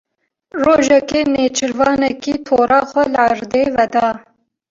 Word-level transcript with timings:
Rojekê 0.65 1.21
nêçîrvanekî 1.33 2.33
tora 2.45 2.79
xwe 2.89 3.03
li 3.11 3.17
erdê 3.31 3.63
veda. 3.75 4.09